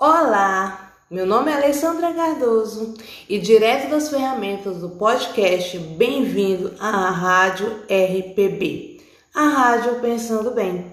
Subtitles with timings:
[0.00, 2.94] Olá, meu nome é Alessandra Cardoso
[3.28, 9.00] e direto das ferramentas do podcast, bem-vindo à Rádio RPB,
[9.34, 10.86] a Rádio Pensando Bem.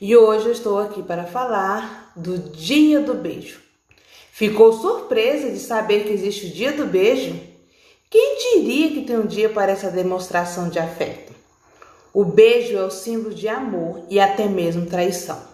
[0.00, 3.60] E hoje eu estou aqui para falar do Dia do Beijo.
[4.32, 7.38] Ficou surpresa de saber que existe o Dia do Beijo?
[8.08, 11.34] Quem diria que tem um dia para essa demonstração de afeto?
[12.10, 15.49] O beijo é o símbolo de amor e até mesmo traição.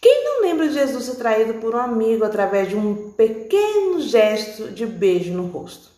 [0.00, 4.68] Quem não lembra de Jesus ser traído por um amigo através de um pequeno gesto
[4.68, 5.88] de beijo no rosto?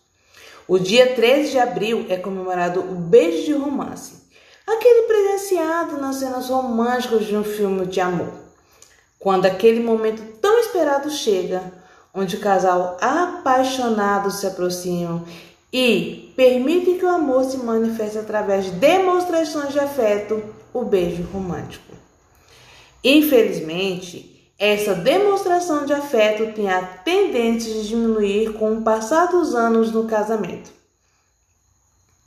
[0.66, 4.22] O dia 13 de abril é comemorado o beijo de romance,
[4.66, 8.32] aquele presenciado nas cenas românticas de um filme de amor.
[9.18, 11.62] Quando aquele momento tão esperado chega,
[12.14, 15.26] onde o casal apaixonado se aproximam
[15.70, 21.99] e permite que o amor se manifeste através de demonstrações de afeto, o beijo romântico.
[23.02, 29.90] Infelizmente, essa demonstração de afeto tem a tendência de diminuir com o passar dos anos
[29.90, 30.70] no casamento.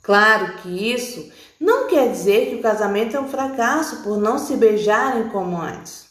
[0.02, 4.56] Claro que isso não quer dizer que o casamento é um fracasso por não se
[4.56, 6.06] beijarem como antes.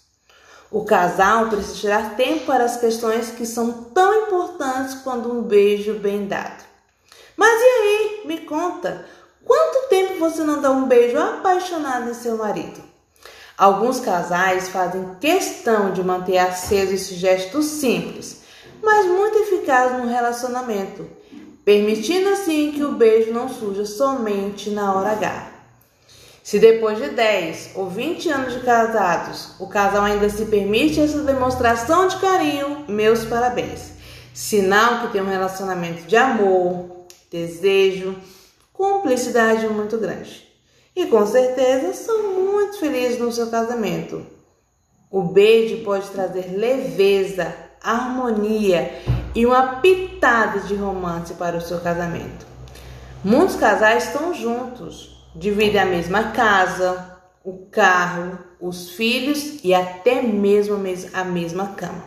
[0.71, 5.95] O casal precisa tirar tempo para as questões que são tão importantes quanto um beijo
[5.95, 6.63] bem dado.
[7.35, 9.05] Mas e aí, me conta,
[9.45, 12.92] quanto tempo você não dá um beijo apaixonado em seu marido?
[13.55, 18.41] Alguns casais fazem questão de manter aceso esse gesto simples,
[18.81, 21.07] mas muito eficaz no relacionamento,
[21.63, 25.51] permitindo assim que o beijo não surja somente na hora H.
[26.41, 31.19] Se depois de 10 ou 20 anos de casados, o casal ainda se permite essa
[31.19, 33.93] demonstração de carinho, meus parabéns.
[34.33, 38.15] Sinal que tem um relacionamento de amor, desejo,
[38.73, 40.52] cumplicidade muito grande
[40.95, 44.25] e com certeza são muito felizes no seu casamento.
[45.09, 48.99] O beijo pode trazer leveza, harmonia
[49.35, 52.45] e uma pitada de romance para o seu casamento.
[53.23, 60.75] Muitos casais estão juntos, dividem a mesma casa, o carro, os filhos e até mesmo
[61.13, 62.03] a mesma cama.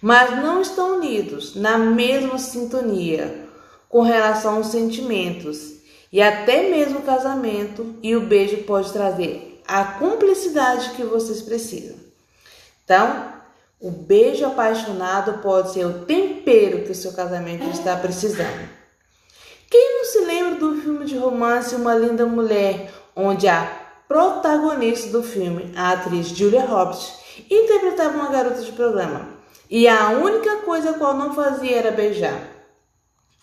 [0.00, 3.46] Mas não estão unidos na mesma sintonia
[3.88, 5.73] com relação aos sentimentos
[6.14, 11.96] e até mesmo o casamento e o beijo pode trazer a cumplicidade que vocês precisam.
[12.84, 13.32] Então,
[13.80, 18.68] o beijo apaixonado pode ser o tempero que o seu casamento está precisando.
[19.68, 23.64] Quem não se lembra do filme de romance Uma Linda Mulher, onde a
[24.06, 27.12] protagonista do filme, a atriz Julia Roberts,
[27.50, 29.30] interpretava uma garota de programa
[29.68, 32.53] e a única coisa a qual não fazia era beijar.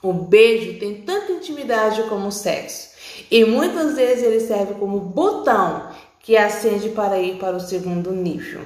[0.03, 2.89] O beijo tem tanta intimidade como o sexo,
[3.29, 5.89] e muitas vezes ele serve como botão
[6.19, 8.61] que acende para ir para o segundo nível.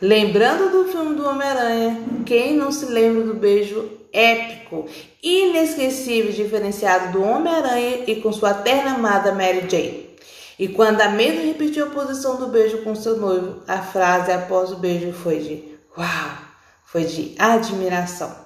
[0.00, 4.86] Lembrando do filme do Homem-Aranha, quem não se lembra do beijo épico,
[5.22, 10.10] inesquecível diferenciado do Homem-Aranha e com sua terna amada Mary Jane?
[10.58, 14.70] E quando a mesma repetiu a posição do beijo com seu noivo, a frase após
[14.70, 15.64] o beijo foi de
[15.96, 16.38] uau,
[16.84, 18.41] foi de admiração.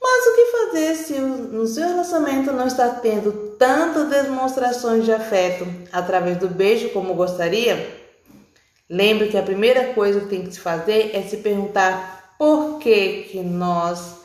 [0.00, 5.66] Mas o que fazer se no seu relacionamento não está tendo tantas demonstrações de afeto
[5.92, 7.98] através do beijo como gostaria?
[8.88, 13.24] Lembre que a primeira coisa que tem que se fazer é se perguntar por que
[13.24, 14.18] que nós,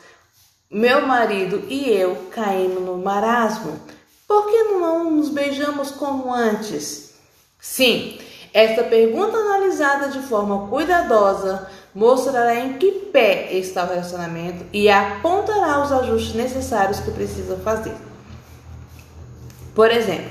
[0.70, 3.78] meu marido e eu, caímos no marasmo.
[4.26, 7.14] Por que não nos beijamos como antes?
[7.60, 8.18] Sim,
[8.54, 15.82] esta pergunta analisada de forma cuidadosa mostrará em que pé está o relacionamento e apontará
[15.82, 17.94] os ajustes necessários que precisa fazer.
[19.74, 20.30] Por exemplo,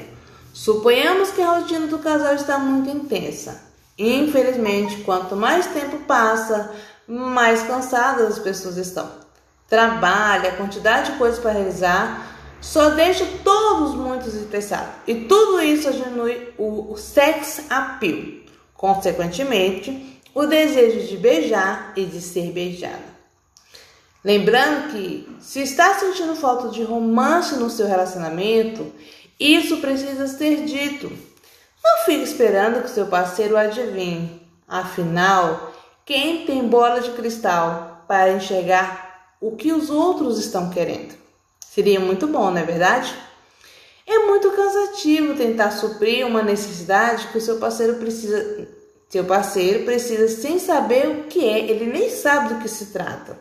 [0.53, 3.61] suponhamos que a rotina do casal está muito intensa.
[3.97, 6.71] Infelizmente, quanto mais tempo passa,
[7.07, 9.09] mais cansadas as pessoas estão.
[9.69, 14.95] Trabalho, a quantidade de coisas para realizar, só deixa todos muito estressados.
[15.05, 18.43] E tudo isso diminui o sex appeal.
[18.73, 23.13] Consequentemente, o desejo de beijar e de ser beijada.
[24.23, 28.91] Lembrando que, se está sentindo falta de romance no seu relacionamento,
[29.39, 31.11] isso precisa ser dito.
[31.83, 34.41] Não fique esperando que seu parceiro adivinhe.
[34.67, 35.73] Afinal,
[36.05, 41.13] quem tem bola de cristal para enxergar o que os outros estão querendo?
[41.59, 43.13] Seria muito bom, não é verdade?
[44.07, 48.67] É muito cansativo tentar suprir uma necessidade que o seu parceiro precisa
[49.13, 53.37] seu parceiro precisa sem saber o que é, ele nem sabe do que se trata.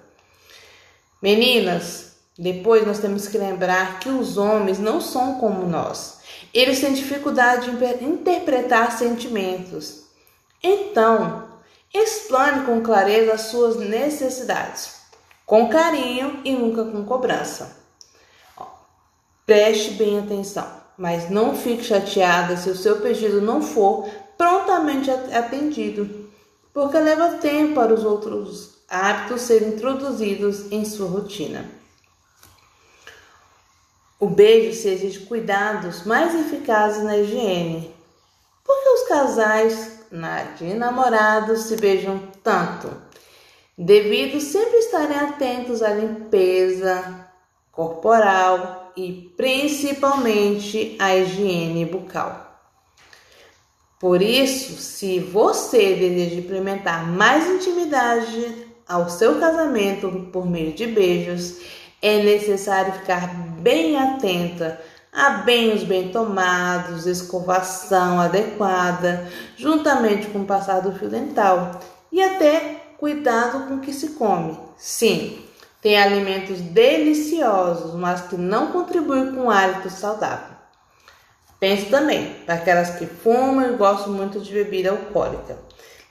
[1.23, 6.19] Meninas, depois nós temos que lembrar que os homens não são como nós.
[6.53, 10.03] Eles têm dificuldade de interpretar sentimentos.
[10.63, 11.49] Então,
[11.95, 14.95] Explane com clareza as suas necessidades,
[15.45, 17.77] com carinho e nunca com cobrança.
[19.45, 20.67] Preste bem atenção,
[20.97, 24.09] mas não fique chateada se o seu pedido não for
[24.43, 26.29] prontamente atendido,
[26.75, 31.65] porque leva tempo para os outros hábitos serem introduzidos em sua rotina.
[34.19, 37.95] O beijo se exige cuidados mais eficazes na higiene.
[38.65, 40.01] Por que os casais
[40.59, 42.91] de namorados se beijam tanto?
[43.79, 47.29] Devido sempre estarem atentos à limpeza
[47.71, 52.52] corporal e principalmente à higiene bucal.
[54.03, 61.59] Por isso, se você deseja implementar mais intimidade ao seu casamento por meio de beijos,
[62.03, 64.81] é necessário ficar bem atenta
[65.13, 71.79] a banhos bem tomados, escovação adequada, juntamente com o passar do fio dental
[72.11, 74.59] e até cuidado com o que se come.
[74.77, 75.39] Sim,
[75.81, 80.52] tem alimentos deliciosos, mas que não contribuem com um hálito saudável.
[81.63, 85.57] Pense também para aquelas que fumam e gostam muito de bebida alcoólica.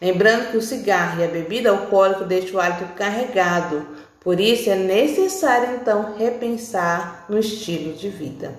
[0.02, 3.86] Lembrando que o cigarro e a bebida alcoólica deixam o hálito carregado,
[4.22, 8.56] por isso é necessário então repensar no estilo de vida.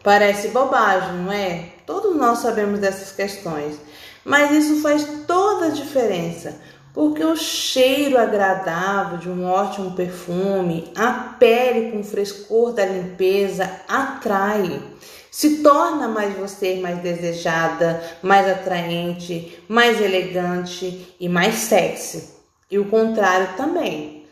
[0.00, 1.70] Parece bobagem, não é?
[1.84, 3.80] Todos nós sabemos dessas questões,
[4.24, 6.54] mas isso faz toda a diferença,
[6.96, 13.70] porque o cheiro agradável de um ótimo perfume, a pele com o frescor da limpeza
[13.86, 14.82] atrai
[15.30, 22.30] se torna mais você mais desejada, mais atraente, mais elegante e mais sexy.
[22.70, 24.24] E o contrário também.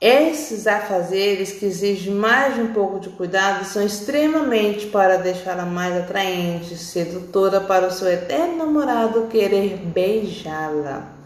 [0.00, 5.94] Esses afazeres que exigem mais de um pouco de cuidado são extremamente para deixá-la mais
[5.94, 11.19] atraente, sedutora para o seu eterno namorado querer beijá-la.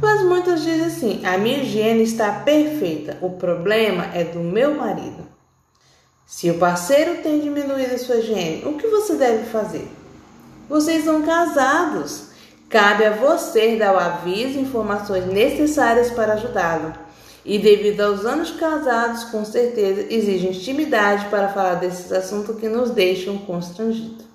[0.00, 5.26] Mas muitas dizem assim: a minha higiene está perfeita, o problema é do meu marido.
[6.26, 9.88] Se o parceiro tem diminuído a sua higiene, o que você deve fazer?
[10.68, 12.28] Vocês são casados.
[12.68, 16.92] Cabe a você dar o aviso e informações necessárias para ajudá-lo.
[17.44, 22.90] E devido aos anos casados, com certeza exige intimidade para falar desses assuntos que nos
[22.90, 24.27] deixam constrangidos.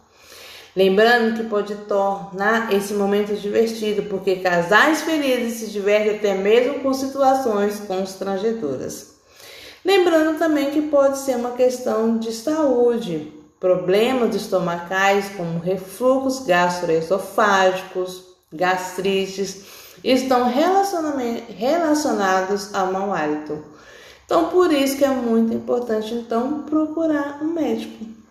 [0.75, 6.91] Lembrando que pode tornar esse momento divertido, porque casais felizes se divertem até mesmo com
[6.91, 9.13] situações constrangedoras.
[9.85, 19.63] Lembrando também que pode ser uma questão de saúde, problemas estomacais como refluxos gastroesofágicos, gastrites,
[20.03, 20.51] estão
[21.49, 23.63] relacionados ao mau hálito.
[24.25, 28.22] Então, por isso que é muito importante então procurar um médico.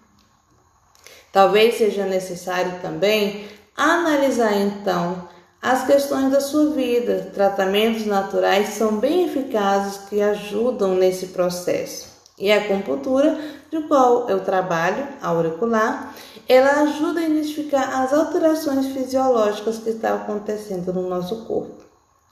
[1.33, 3.47] Talvez seja necessário também
[3.77, 5.29] analisar então
[5.63, 7.31] as questões da sua vida.
[7.33, 12.13] Tratamentos naturais são bem eficazes que ajudam nesse processo.
[12.39, 13.39] E a acupuntura,
[13.71, 16.15] de qual eu trabalho, auricular,
[16.49, 21.83] ela ajuda a identificar as alterações fisiológicas que estão acontecendo no nosso corpo.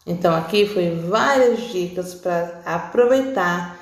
[0.06, 3.79] Então aqui foi várias dicas para aproveitar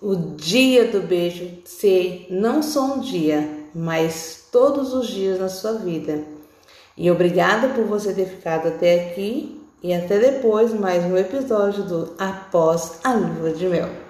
[0.00, 5.74] o dia do beijo ser não só um dia, mas todos os dias na sua
[5.74, 6.24] vida.
[6.96, 12.14] E obrigada por você ter ficado até aqui e até depois mais um episódio do
[12.18, 14.05] Após a Lua de Mel.